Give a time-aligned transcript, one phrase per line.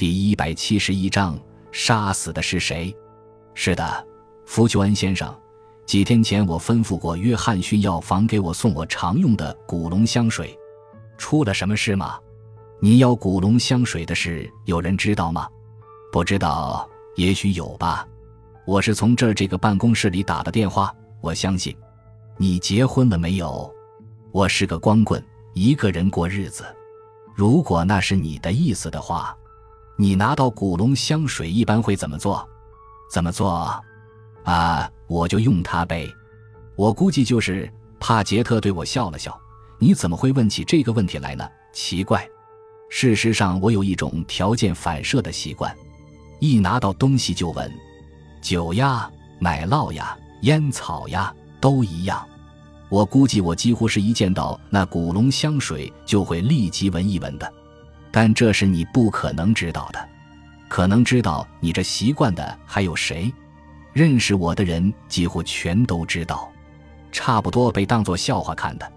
[0.00, 1.38] 第一百七十一章，
[1.72, 2.96] 杀死的是谁？
[3.52, 4.06] 是的，
[4.46, 5.30] 福丘恩先生。
[5.84, 10.58] 几天前我吩咐过约翰逊药房给我送我常用的古龙香水，
[11.18, 12.18] 出了什么事吗？
[12.80, 15.46] 你要古龙香水的事，有人知道吗？
[16.10, 18.08] 不知道，也许有吧。
[18.64, 20.90] 我是从这儿这个办公室里打的电话。
[21.20, 21.76] 我相信，
[22.38, 23.70] 你结婚了没有？
[24.32, 25.22] 我是个光棍，
[25.52, 26.64] 一个人过日子。
[27.34, 29.36] 如果那是你的意思的话，
[30.00, 32.42] 你拿到古龙香水一般会怎么做？
[33.12, 33.78] 怎么做？
[34.44, 36.08] 啊，我就用它呗。
[36.74, 37.70] 我估计就是。
[38.02, 39.38] 帕杰特对我笑了笑。
[39.78, 41.46] 你怎么会问起这个问题来呢？
[41.74, 42.26] 奇怪。
[42.88, 45.70] 事实上，我有一种条件反射的习惯，
[46.38, 47.70] 一拿到东西就闻。
[48.40, 52.26] 酒呀，奶酪呀，烟草呀，都一样。
[52.88, 57.52] 我估计我几乎是一见到那古龙香水就会立即闻一闻的，
[58.10, 60.08] 但这是你不可能知道的。
[60.68, 63.32] 可能知道你这习惯的还有谁？
[63.92, 66.50] 认识我的人几乎全都知道，
[67.10, 68.92] 差不多被当作笑话看的。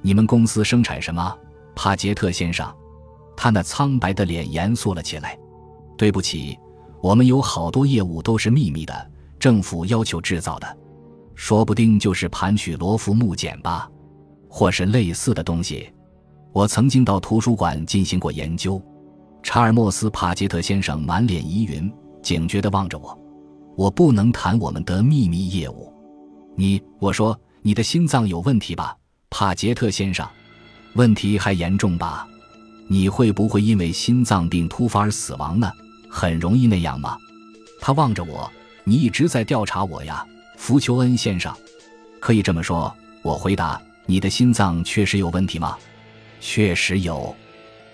[0.00, 1.38] 你们公司生产什么，
[1.76, 2.74] 帕杰特先生？
[3.36, 5.38] 他那苍白的脸严肃了起来。
[5.96, 6.58] 对不起，
[7.00, 10.78] 我们有好多业务都是秘密的，政府要求制造的。
[11.36, 13.88] 说不定就是盘曲罗浮木简吧，
[14.48, 15.92] 或是类似的东西。
[16.52, 18.80] 我曾经到图书馆进行过研究。
[19.42, 21.90] 查尔莫斯·帕杰特先生满脸疑云，
[22.22, 23.18] 警觉地望着我。
[23.76, 25.92] 我不能谈我们的秘密业务。
[26.54, 28.94] 你，我说，你的心脏有问题吧，
[29.30, 30.28] 帕杰特先生？
[30.94, 32.28] 问题还严重吧？
[32.86, 35.72] 你会不会因为心脏病突发而死亡呢？
[36.10, 37.16] 很容易那样吗？
[37.80, 38.48] 他望着我，
[38.84, 40.24] 你一直在调查我呀。
[40.58, 41.52] 福丘恩先生，
[42.20, 42.94] 可以这么说。
[43.22, 45.76] 我回答：“你的心脏确实有问题吗
[46.44, 47.34] ？”“确实有，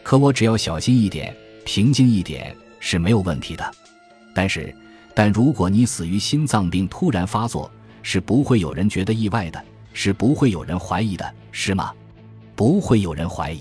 [0.02, 3.74] 可我只要小心一点，平静一点是没有问题的。
[4.34, 4.74] 但是，
[5.14, 7.70] 但如果你死于心脏病突然发作，
[8.02, 11.92] 是不会有人觉得意外的，是不会有人怀疑的，是吗？
[12.56, 13.60] 不会有人怀疑。”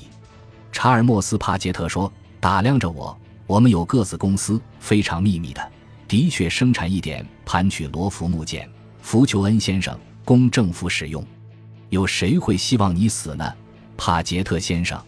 [0.71, 3.15] 查尔莫斯·帕杰特说，打量着我
[3.45, 5.71] ：“我们有各自公司，非常秘密的，
[6.07, 8.67] 的确生产一点盘曲罗浮木剑。”
[9.03, 11.21] 福求恩先生，供政府使用。
[11.89, 13.53] 有谁会希望你死呢，
[13.97, 15.01] 帕杰特先生？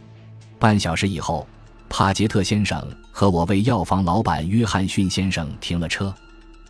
[0.58, 1.48] 半小时以后，
[1.88, 6.14] 帕杰特先生和我为药房老板约翰逊先生停了车。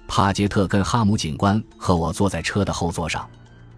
[0.08, 3.28] 帕杰特跟哈姆警官和我坐在车的后座上。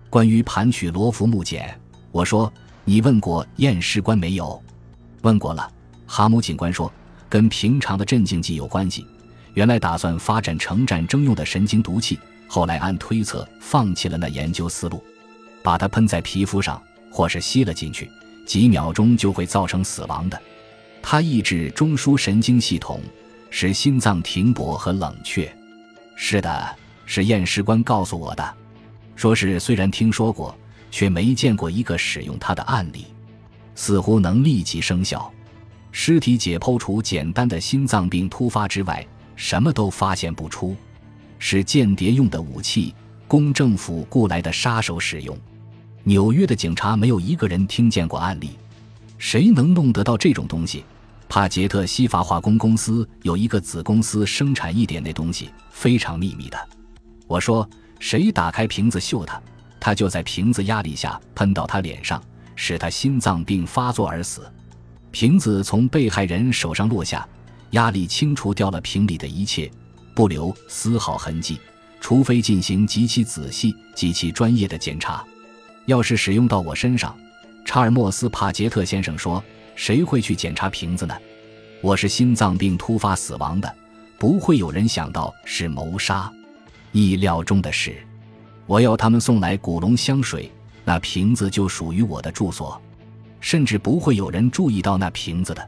[0.09, 1.79] 关于盘曲罗浮木简，
[2.12, 2.52] 我说
[2.84, 4.62] ：“你问过验尸官没有？”
[5.22, 5.69] 问过了。
[6.06, 6.91] 哈姆警官说
[7.29, 9.06] ：“跟平常的镇静剂有关系。
[9.53, 15.02] 原来打算发展成战争用的神经毒气。”后来按推测放弃了那研究思路，
[15.63, 18.12] 把它喷在皮肤上或是吸了进去，
[18.46, 20.41] 几秒钟就会造成死亡的。
[21.02, 23.02] 它抑制中枢神经系统，
[23.50, 25.52] 使心脏停泊和冷却。
[26.16, 28.53] 是的，是验尸官告诉我的，
[29.16, 30.56] 说是虽然听说过，
[30.91, 33.06] 却没见过一个使用它的案例，
[33.74, 35.31] 似乎能立即生效。
[35.91, 40.75] 尸体解剖除简单的心脏病突发之外，什么都发现不出。
[41.40, 42.94] 是间谍用的武器，
[43.28, 45.35] 供政府雇来的杀手使用。
[46.03, 48.51] 纽约的警察没有一个人听见过案例。
[49.17, 50.84] 谁能弄得到这种东西？
[51.29, 56.57] 帕杰特西法化工公司有一个子公司生产一点那东西，非常秘密的。
[57.28, 57.69] 我说，
[58.00, 59.41] 谁打开瓶子嗅它，
[59.79, 62.22] 它就在瓶子压力下喷到他脸上，
[62.56, 64.51] 使他心脏病发作而死。
[65.11, 67.25] 瓶子从被害人手上落下，
[67.72, 69.72] 压力清除掉了瓶里的一切。
[70.13, 71.57] 不留丝毫痕迹，
[72.01, 75.23] 除非进行极其仔细、极其专业的检查。
[75.86, 77.18] 要是使用到我身上，
[77.66, 79.44] 查尔莫斯·帕杰特先生说
[79.75, 81.16] ：“谁会去检查瓶子呢？
[81.81, 83.75] 我是心脏病突发死亡的，
[84.20, 86.31] 不会有人想到是谋杀。
[86.91, 87.96] 意料中的事，
[88.68, 90.52] 我要他们送来古龙香水，
[90.86, 92.80] 那瓶子就属于我的住所，
[93.40, 95.68] 甚至不会有人注意到那瓶子的。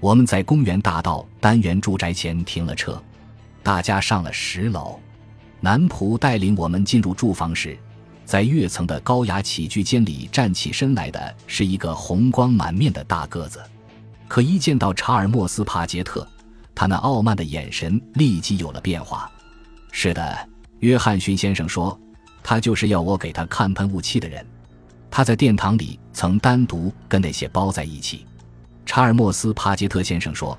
[0.00, 3.00] 我们在公园大道单元住宅前停了车。”
[3.62, 4.98] 大家上了十楼，
[5.60, 7.78] 男仆带领我们进入住房时，
[8.32, 13.62] 在跃层的高雅起居间里站起身来的是一个红光满面的大个子。
[14.26, 16.26] 可一见到查尔莫斯·帕杰特，
[16.74, 19.30] 他那傲慢的眼神立即有了变化。
[19.90, 20.48] 是的，
[20.78, 22.00] 约翰逊先生说，
[22.42, 24.42] 他就是要我给他看喷雾器的人。
[25.10, 28.24] 他在殿堂里曾单独跟那些包在一起。
[28.86, 30.58] 查尔莫斯·帕杰特先生说。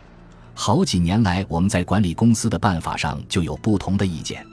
[0.54, 4.46] 好几年来，我们在管理公司的办法上就有不同的意见。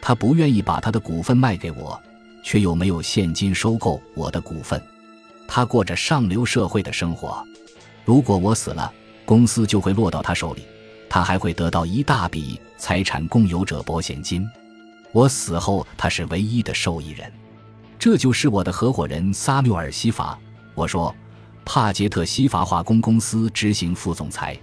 [0.00, 2.00] 他不愿意把他的股份卖给我，
[2.44, 4.80] 却又没有现金收购我的股份。
[5.48, 7.44] 他过着上流社会的生活。
[8.04, 8.92] 如果我死了，
[9.24, 10.62] 公司就会落到他手里。
[11.08, 14.48] 他还会得到一大笔财产共有者保险金。
[15.12, 17.32] 我死后，他是唯一的受益人。
[17.98, 20.38] 这就是我的合伙人萨缪尔·西法。
[20.74, 21.14] 我说，
[21.64, 24.58] 帕杰特西法化工公司执行副总裁，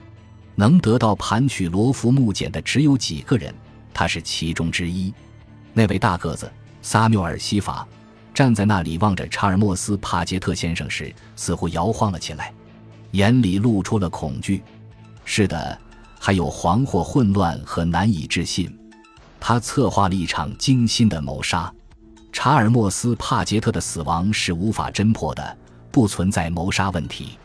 [0.55, 3.55] 能得到盘取罗浮木简的只有几个人，
[3.93, 5.13] 他是其中之一。
[5.73, 6.51] 那位大个子
[6.81, 7.87] 萨缪尔·西法
[8.33, 12.53] 站在那里望着查尔莫斯·帕杰特先生时，似乎摇晃了起来，
[13.11, 14.63] 眼里露出了恐惧。
[15.23, 15.77] 是的，
[16.19, 18.75] 还有惶惑、混乱和难以置信。
[19.39, 21.71] 他策划了一场精心的谋杀。
[22.31, 25.57] 查尔莫斯·帕杰特的死亡是无法侦破的，
[25.91, 27.37] 不存在谋杀问题。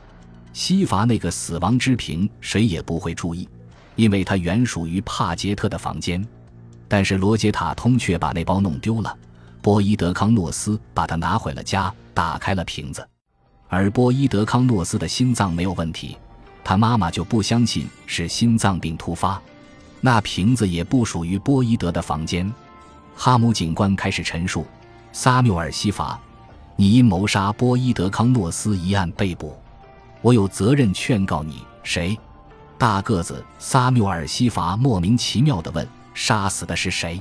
[0.53, 3.49] 西伐那个死亡之瓶，谁也不会注意，
[3.97, 6.27] 因为它原属于帕杰特的房间。
[6.89, 9.15] 但是罗杰塔通却把那包弄丢了。
[9.67, 13.05] 波伊德康诺斯把它拿回了家，打开了瓶子。
[13.67, 16.17] 而波伊德康诺斯的心脏没有问题，
[16.63, 19.43] 他妈妈就不相信是心脏病突发。
[20.01, 22.49] 那瓶子也不属于波伊德的房间。
[23.17, 24.65] 哈姆警官开始陈述
[25.11, 26.17] ：“萨缪尔·西法，
[26.77, 29.59] 你因谋杀波伊德康诺斯一案被捕，
[30.23, 32.17] 我有责任劝告你。”谁？
[32.79, 35.85] 大个子萨缪尔·西法莫名其妙地问
[36.15, 37.21] ：“杀死的是谁？”